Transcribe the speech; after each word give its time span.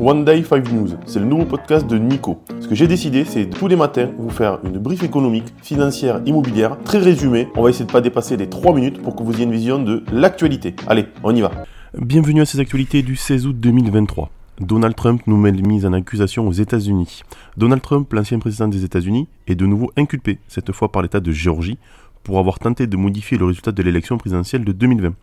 One 0.00 0.24
Day 0.24 0.42
5 0.42 0.72
News, 0.72 0.88
c'est 1.06 1.20
le 1.20 1.24
nouveau 1.24 1.44
podcast 1.44 1.86
de 1.86 1.96
Nico. 1.96 2.42
Ce 2.58 2.66
que 2.66 2.74
j'ai 2.74 2.88
décidé, 2.88 3.24
c'est 3.24 3.48
tous 3.48 3.68
les 3.68 3.76
matins 3.76 4.10
vous 4.18 4.28
faire 4.28 4.58
une 4.64 4.76
brief 4.78 5.04
économique, 5.04 5.54
financière, 5.62 6.20
immobilière, 6.26 6.76
très 6.84 6.98
résumée. 6.98 7.46
On 7.54 7.62
va 7.62 7.70
essayer 7.70 7.84
de 7.84 7.92
pas 7.92 8.00
dépasser 8.00 8.36
les 8.36 8.48
3 8.48 8.74
minutes 8.74 9.00
pour 9.00 9.14
que 9.14 9.22
vous 9.22 9.32
ayez 9.34 9.44
une 9.44 9.52
vision 9.52 9.80
de 9.80 10.02
l'actualité. 10.10 10.74
Allez, 10.88 11.06
on 11.22 11.32
y 11.36 11.42
va. 11.42 11.52
Bienvenue 11.96 12.40
à 12.40 12.44
ces 12.44 12.58
actualités 12.58 13.02
du 13.02 13.14
16 13.14 13.46
août 13.46 13.60
2023. 13.60 14.30
Donald 14.58 14.96
Trump 14.96 15.22
nous 15.28 15.36
met 15.36 15.52
mise 15.52 15.86
en 15.86 15.92
accusation 15.92 16.48
aux 16.48 16.52
États-Unis. 16.52 17.22
Donald 17.56 17.80
Trump, 17.80 18.12
l'ancien 18.12 18.40
président 18.40 18.66
des 18.66 18.84
États-Unis, 18.84 19.28
est 19.46 19.54
de 19.54 19.64
nouveau 19.64 19.92
inculpé, 19.96 20.40
cette 20.48 20.72
fois 20.72 20.90
par 20.90 21.02
l'État 21.02 21.20
de 21.20 21.30
Géorgie, 21.30 21.78
pour 22.24 22.40
avoir 22.40 22.58
tenté 22.58 22.88
de 22.88 22.96
modifier 22.96 23.38
le 23.38 23.44
résultat 23.44 23.70
de 23.70 23.82
l'élection 23.82 24.18
présidentielle 24.18 24.64
de 24.64 24.72
2020 24.72 25.14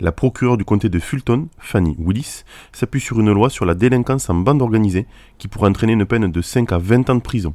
la 0.00 0.12
procureure 0.12 0.56
du 0.56 0.64
comté 0.64 0.88
de 0.88 0.98
Fulton, 0.98 1.48
Fanny 1.58 1.96
Willis, 1.98 2.44
s'appuie 2.72 3.00
sur 3.00 3.18
une 3.20 3.32
loi 3.32 3.50
sur 3.50 3.64
la 3.64 3.74
délinquance 3.74 4.30
en 4.30 4.34
bande 4.34 4.62
organisée 4.62 5.06
qui 5.38 5.48
pourrait 5.48 5.68
entraîner 5.68 5.94
une 5.94 6.06
peine 6.06 6.30
de 6.30 6.40
5 6.40 6.72
à 6.72 6.78
20 6.78 7.10
ans 7.10 7.16
de 7.16 7.20
prison. 7.20 7.54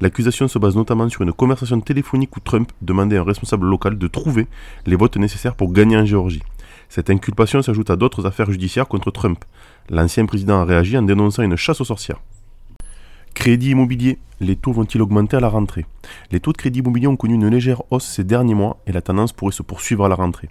L'accusation 0.00 0.48
se 0.48 0.58
base 0.58 0.76
notamment 0.76 1.08
sur 1.08 1.22
une 1.22 1.32
conversation 1.32 1.80
téléphonique 1.80 2.36
où 2.36 2.40
Trump 2.40 2.72
demandait 2.80 3.16
à 3.16 3.20
un 3.20 3.24
responsable 3.24 3.66
local 3.66 3.98
de 3.98 4.06
trouver 4.06 4.46
les 4.86 4.96
votes 4.96 5.16
nécessaires 5.16 5.54
pour 5.54 5.72
gagner 5.72 5.96
en 5.96 6.04
Géorgie. 6.04 6.42
Cette 6.88 7.10
inculpation 7.10 7.62
s'ajoute 7.62 7.90
à 7.90 7.96
d'autres 7.96 8.26
affaires 8.26 8.50
judiciaires 8.50 8.88
contre 8.88 9.10
Trump. 9.10 9.44
L'ancien 9.88 10.26
président 10.26 10.60
a 10.60 10.64
réagi 10.64 10.96
en 10.98 11.02
dénonçant 11.02 11.42
une 11.42 11.56
chasse 11.56 11.80
aux 11.80 11.86
sorcières. 11.86 12.20
Crédit 13.34 13.70
immobilier, 13.70 14.18
les 14.40 14.56
taux 14.56 14.72
vont-ils 14.72 15.02
augmenter 15.02 15.36
à 15.36 15.40
la 15.40 15.48
rentrée? 15.48 15.84
Les 16.30 16.38
taux 16.38 16.52
de 16.52 16.56
crédit 16.56 16.78
immobilier 16.78 17.06
ont 17.08 17.16
connu 17.16 17.34
une 17.34 17.48
légère 17.48 17.82
hausse 17.90 18.04
ces 18.04 18.24
derniers 18.24 18.54
mois 18.54 18.78
et 18.86 18.92
la 18.92 19.02
tendance 19.02 19.32
pourrait 19.32 19.52
se 19.52 19.62
poursuivre 19.62 20.04
à 20.04 20.08
la 20.08 20.14
rentrée. 20.14 20.48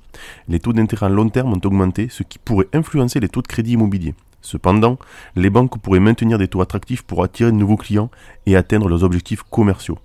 Les 0.48 0.60
taux 0.60 0.74
d'intérêt 0.74 1.06
à 1.06 1.10
long 1.10 1.30
terme 1.30 1.54
ont 1.54 1.62
augmenté, 1.64 2.08
ce 2.10 2.24
qui 2.24 2.38
pourrait 2.38 2.68
influencer 2.74 3.20
les 3.20 3.30
taux 3.30 3.42
de 3.42 3.48
crédit 3.48 3.74
immobilier. 3.74 4.14
Cependant, 4.42 4.98
les 5.36 5.50
banques 5.50 5.80
pourraient 5.80 6.00
maintenir 6.00 6.38
des 6.38 6.48
taux 6.48 6.62
attractifs 6.62 7.04
pour 7.04 7.24
attirer 7.24 7.52
de 7.52 7.58
nouveaux 7.58 7.78
clients 7.78 8.10
et 8.46 8.56
atteindre 8.56 8.90
leurs 8.90 9.04
objectifs 9.04 9.44
commerciaux. 9.44 10.00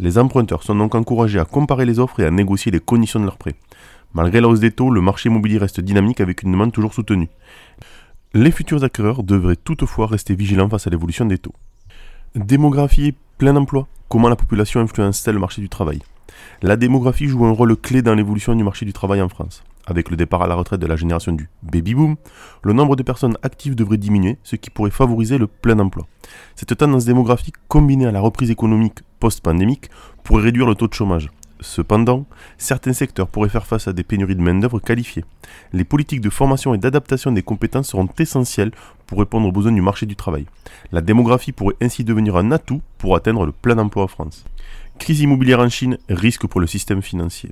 Les 0.00 0.18
emprunteurs 0.18 0.62
sont 0.62 0.74
donc 0.74 0.94
encouragés 0.94 1.38
à 1.38 1.44
comparer 1.44 1.84
les 1.84 1.98
offres 1.98 2.20
et 2.20 2.26
à 2.26 2.30
négocier 2.30 2.72
les 2.72 2.80
conditions 2.80 3.20
de 3.20 3.26
leurs 3.26 3.38
prêts. 3.38 3.54
Malgré 4.14 4.40
la 4.40 4.48
hausse 4.48 4.60
des 4.60 4.72
taux, 4.72 4.90
le 4.90 5.00
marché 5.00 5.28
immobilier 5.28 5.58
reste 5.58 5.80
dynamique 5.80 6.20
avec 6.20 6.42
une 6.42 6.52
demande 6.52 6.72
toujours 6.72 6.94
soutenue. 6.94 7.28
Les 8.34 8.50
futurs 8.50 8.82
acquéreurs 8.82 9.22
devraient 9.22 9.56
toutefois 9.56 10.06
rester 10.06 10.34
vigilants 10.34 10.70
face 10.70 10.86
à 10.86 10.90
l'évolution 10.90 11.26
des 11.26 11.38
taux. 11.38 11.54
Démographie 12.34 13.08
et 13.08 13.14
plein 13.36 13.54
emploi. 13.56 13.88
Comment 14.08 14.30
la 14.30 14.36
population 14.36 14.80
influence-t-elle 14.80 15.34
le 15.34 15.40
marché 15.40 15.60
du 15.60 15.68
travail? 15.68 16.00
La 16.62 16.76
démographie 16.76 17.26
joue 17.26 17.44
un 17.44 17.50
rôle 17.50 17.76
clé 17.76 18.00
dans 18.00 18.14
l'évolution 18.14 18.54
du 18.54 18.64
marché 18.64 18.86
du 18.86 18.94
travail 18.94 19.20
en 19.20 19.28
France. 19.28 19.62
Avec 19.86 20.08
le 20.08 20.16
départ 20.16 20.40
à 20.40 20.46
la 20.46 20.54
retraite 20.54 20.80
de 20.80 20.86
la 20.86 20.96
génération 20.96 21.32
du 21.32 21.50
baby 21.62 21.94
boom, 21.94 22.16
le 22.62 22.72
nombre 22.72 22.96
de 22.96 23.02
personnes 23.02 23.36
actives 23.42 23.74
devrait 23.74 23.98
diminuer, 23.98 24.38
ce 24.44 24.56
qui 24.56 24.70
pourrait 24.70 24.90
favoriser 24.90 25.36
le 25.36 25.46
plein 25.46 25.78
emploi. 25.78 26.06
Cette 26.56 26.74
tendance 26.74 27.04
démographique 27.04 27.56
combinée 27.68 28.06
à 28.06 28.12
la 28.12 28.20
reprise 28.20 28.50
économique 28.50 29.00
post-pandémique 29.20 29.90
pourrait 30.24 30.44
réduire 30.44 30.66
le 30.66 30.74
taux 30.74 30.88
de 30.88 30.94
chômage. 30.94 31.28
Cependant, 31.62 32.26
certains 32.58 32.92
secteurs 32.92 33.28
pourraient 33.28 33.48
faire 33.48 33.66
face 33.66 33.88
à 33.88 33.92
des 33.92 34.02
pénuries 34.02 34.36
de 34.36 34.42
main-d'œuvre 34.42 34.80
qualifiée. 34.80 35.24
Les 35.72 35.84
politiques 35.84 36.20
de 36.20 36.30
formation 36.30 36.74
et 36.74 36.78
d'adaptation 36.78 37.32
des 37.32 37.42
compétences 37.42 37.88
seront 37.90 38.08
essentielles 38.18 38.72
pour 39.06 39.18
répondre 39.18 39.46
aux 39.46 39.52
besoins 39.52 39.72
du 39.72 39.80
marché 39.80 40.04
du 40.04 40.16
travail. 40.16 40.46
La 40.90 41.00
démographie 41.00 41.52
pourrait 41.52 41.76
ainsi 41.80 42.04
devenir 42.04 42.36
un 42.36 42.50
atout 42.50 42.82
pour 42.98 43.16
atteindre 43.16 43.46
le 43.46 43.52
plein 43.52 43.78
emploi 43.78 44.04
en 44.04 44.08
France. 44.08 44.44
Crise 44.98 45.20
immobilière 45.20 45.60
en 45.60 45.68
Chine, 45.68 45.98
risque 46.08 46.46
pour 46.46 46.60
le 46.60 46.66
système 46.66 47.02
financier. 47.02 47.50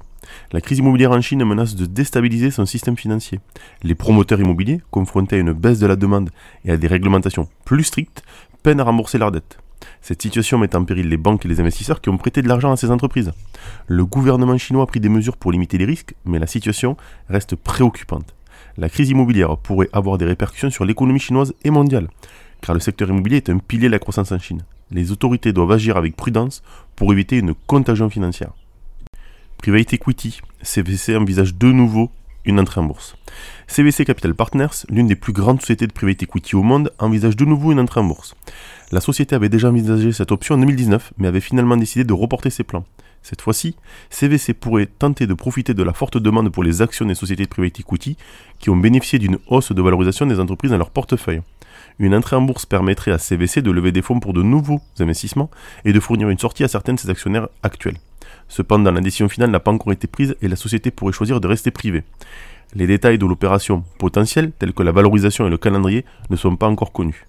La 0.52 0.60
crise 0.60 0.78
immobilière 0.78 1.12
en 1.12 1.20
Chine 1.20 1.44
menace 1.44 1.74
de 1.74 1.86
déstabiliser 1.86 2.50
son 2.50 2.66
système 2.66 2.96
financier. 2.96 3.40
Les 3.82 3.94
promoteurs 3.94 4.40
immobiliers, 4.40 4.80
confrontés 4.90 5.36
à 5.36 5.40
une 5.40 5.52
baisse 5.52 5.78
de 5.78 5.86
la 5.86 5.96
demande 5.96 6.30
et 6.64 6.72
à 6.72 6.76
des 6.76 6.86
réglementations 6.86 7.48
plus 7.64 7.84
strictes, 7.84 8.22
peinent 8.62 8.80
à 8.80 8.84
rembourser 8.84 9.18
leurs 9.18 9.32
dettes. 9.32 9.58
Cette 10.00 10.22
situation 10.22 10.58
met 10.58 10.74
en 10.76 10.84
péril 10.84 11.08
les 11.08 11.16
banques 11.16 11.44
et 11.44 11.48
les 11.48 11.60
investisseurs 11.60 12.00
qui 12.00 12.08
ont 12.08 12.18
prêté 12.18 12.42
de 12.42 12.48
l'argent 12.48 12.72
à 12.72 12.76
ces 12.76 12.90
entreprises. 12.90 13.32
Le 13.86 14.04
gouvernement 14.04 14.58
chinois 14.58 14.84
a 14.84 14.86
pris 14.86 15.00
des 15.00 15.08
mesures 15.08 15.36
pour 15.36 15.52
limiter 15.52 15.78
les 15.78 15.84
risques, 15.84 16.14
mais 16.24 16.38
la 16.38 16.46
situation 16.46 16.96
reste 17.28 17.56
préoccupante. 17.56 18.34
La 18.76 18.88
crise 18.88 19.10
immobilière 19.10 19.56
pourrait 19.56 19.90
avoir 19.92 20.18
des 20.18 20.24
répercussions 20.24 20.70
sur 20.70 20.84
l'économie 20.84 21.20
chinoise 21.20 21.54
et 21.64 21.70
mondiale, 21.70 22.08
car 22.60 22.74
le 22.74 22.80
secteur 22.80 23.08
immobilier 23.08 23.38
est 23.38 23.50
un 23.50 23.58
pilier 23.58 23.88
de 23.88 23.92
la 23.92 23.98
croissance 23.98 24.32
en 24.32 24.38
Chine. 24.38 24.62
Les 24.90 25.12
autorités 25.12 25.52
doivent 25.52 25.72
agir 25.72 25.96
avec 25.96 26.16
prudence 26.16 26.62
pour 26.96 27.12
éviter 27.12 27.38
une 27.38 27.54
contagion 27.66 28.10
financière. 28.10 28.52
Private 29.58 29.92
Equity, 29.94 30.40
CVC 30.62 31.16
envisage 31.16 31.54
de 31.54 31.70
nouveau 31.70 32.10
une 32.44 32.60
entrée 32.60 32.80
en 32.80 32.84
bourse. 32.84 33.16
CVC 33.66 34.04
Capital 34.04 34.34
Partners, 34.34 34.84
l'une 34.88 35.06
des 35.06 35.16
plus 35.16 35.32
grandes 35.32 35.60
sociétés 35.60 35.86
de 35.86 35.92
private 35.92 36.22
equity 36.22 36.56
au 36.56 36.62
monde, 36.62 36.92
envisage 36.98 37.36
de 37.36 37.44
nouveau 37.44 37.72
une 37.72 37.80
entrée 37.80 38.00
en 38.00 38.04
bourse. 38.04 38.34
La 38.92 39.00
société 39.00 39.34
avait 39.34 39.48
déjà 39.48 39.68
envisagé 39.68 40.12
cette 40.12 40.32
option 40.32 40.56
en 40.56 40.58
2019, 40.58 41.12
mais 41.18 41.28
avait 41.28 41.40
finalement 41.40 41.76
décidé 41.76 42.04
de 42.04 42.12
reporter 42.12 42.50
ses 42.50 42.64
plans. 42.64 42.84
Cette 43.22 43.42
fois-ci, 43.42 43.76
CVC 44.08 44.54
pourrait 44.54 44.86
tenter 44.86 45.26
de 45.26 45.34
profiter 45.34 45.74
de 45.74 45.82
la 45.82 45.92
forte 45.92 46.16
demande 46.16 46.50
pour 46.50 46.64
les 46.64 46.82
actions 46.82 47.04
des 47.04 47.14
sociétés 47.14 47.44
de 47.44 47.48
private 47.48 47.78
equity 47.80 48.16
qui 48.58 48.70
ont 48.70 48.76
bénéficié 48.76 49.18
d'une 49.18 49.38
hausse 49.46 49.72
de 49.72 49.82
valorisation 49.82 50.26
des 50.26 50.40
entreprises 50.40 50.70
dans 50.70 50.78
leur 50.78 50.90
portefeuille. 50.90 51.42
Une 51.98 52.14
entrée 52.14 52.36
en 52.36 52.42
bourse 52.42 52.66
permettrait 52.66 53.12
à 53.12 53.18
CVC 53.18 53.62
de 53.62 53.70
lever 53.70 53.92
des 53.92 54.02
fonds 54.02 54.20
pour 54.20 54.32
de 54.32 54.42
nouveaux 54.42 54.80
investissements 54.98 55.50
et 55.84 55.92
de 55.92 56.00
fournir 56.00 56.30
une 56.30 56.38
sortie 56.38 56.64
à 56.64 56.68
certains 56.68 56.94
de 56.94 56.98
ses 56.98 57.10
actionnaires 57.10 57.48
actuels. 57.62 57.98
Cependant, 58.48 58.90
la 58.90 59.00
décision 59.00 59.28
finale 59.28 59.50
n'a 59.50 59.60
pas 59.60 59.70
encore 59.70 59.92
été 59.92 60.06
prise 60.06 60.36
et 60.42 60.48
la 60.48 60.56
société 60.56 60.90
pourrait 60.90 61.12
choisir 61.12 61.40
de 61.40 61.46
rester 61.46 61.70
privée. 61.70 62.02
Les 62.74 62.86
détails 62.86 63.18
de 63.18 63.26
l'opération 63.26 63.84
potentielle, 63.98 64.52
tels 64.58 64.72
que 64.72 64.82
la 64.82 64.92
valorisation 64.92 65.46
et 65.46 65.50
le 65.50 65.58
calendrier, 65.58 66.04
ne 66.30 66.36
sont 66.36 66.56
pas 66.56 66.68
encore 66.68 66.92
connus. 66.92 67.26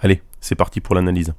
Allez, 0.00 0.22
c'est 0.40 0.54
parti 0.54 0.80
pour 0.80 0.94
l'analyse. 0.94 1.34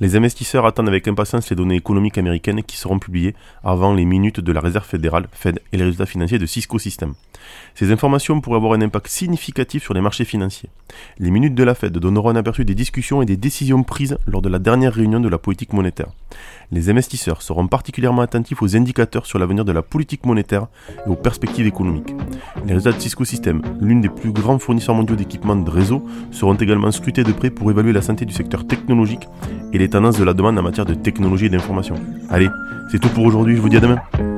Les 0.00 0.16
investisseurs 0.16 0.64
attendent 0.64 0.88
avec 0.88 1.06
impatience 1.06 1.50
les 1.50 1.56
données 1.56 1.76
économiques 1.76 2.16
américaines 2.16 2.62
qui 2.62 2.78
seront 2.78 2.98
publiées 2.98 3.34
avant 3.62 3.92
les 3.92 4.06
minutes 4.06 4.40
de 4.40 4.52
la 4.52 4.60
Réserve 4.60 4.86
fédérale, 4.86 5.28
Fed, 5.32 5.60
et 5.72 5.76
les 5.76 5.84
résultats 5.84 6.06
financiers 6.06 6.38
de 6.38 6.46
Cisco 6.46 6.78
Systems. 6.78 7.14
Ces 7.74 7.92
informations 7.92 8.40
pourraient 8.40 8.56
avoir 8.56 8.72
un 8.72 8.80
impact 8.80 9.08
significatif 9.08 9.82
sur 9.82 9.92
les 9.92 10.00
marchés 10.00 10.24
financiers. 10.24 10.70
Les 11.18 11.30
minutes 11.30 11.54
de 11.54 11.64
la 11.64 11.74
Fed 11.74 11.92
donneront 11.98 12.30
un 12.30 12.36
aperçu 12.36 12.64
des 12.64 12.74
discussions 12.74 13.20
et 13.20 13.26
des 13.26 13.36
décisions 13.36 13.82
prises 13.82 14.16
lors 14.26 14.40
de 14.40 14.48
la 14.48 14.58
dernière 14.58 14.94
réunion 14.94 15.20
de 15.20 15.28
la 15.28 15.38
politique 15.38 15.74
monétaire. 15.74 16.08
Les 16.70 16.90
investisseurs 16.90 17.42
seront 17.42 17.66
particulièrement 17.66 18.22
attentifs 18.22 18.62
aux 18.62 18.76
indicateurs 18.76 19.26
sur 19.26 19.38
l'avenir 19.38 19.64
de 19.64 19.72
la 19.72 19.82
politique 19.82 20.26
monétaire 20.26 20.66
et 21.06 21.08
aux 21.08 21.16
perspectives 21.16 21.66
économiques. 21.66 22.14
Les 22.66 22.74
résultats 22.74 22.96
de 22.96 23.02
Cisco 23.02 23.24
Systems, 23.24 23.62
l'une 23.80 24.00
des 24.00 24.08
plus 24.08 24.32
grands 24.32 24.58
fournisseurs 24.58 24.94
mondiaux 24.94 25.16
d'équipements 25.16 25.56
de 25.56 25.70
réseau, 25.70 26.04
seront 26.30 26.54
également 26.54 26.90
scrutés 26.90 27.24
de 27.24 27.32
près 27.32 27.50
pour 27.50 27.70
évaluer 27.70 27.92
la 27.92 28.02
santé 28.02 28.24
du 28.24 28.34
secteur 28.34 28.66
technologique 28.66 29.26
et 29.72 29.78
les 29.78 29.88
tendances 29.88 30.18
de 30.18 30.24
la 30.24 30.34
demande 30.34 30.58
en 30.58 30.62
matière 30.62 30.86
de 30.86 30.94
technologie 30.94 31.46
et 31.46 31.50
d'information. 31.50 31.94
Allez, 32.28 32.48
c'est 32.90 32.98
tout 32.98 33.08
pour 33.08 33.24
aujourd'hui, 33.24 33.56
je 33.56 33.60
vous 33.60 33.68
dis 33.68 33.76
à 33.76 33.80
demain. 33.80 34.37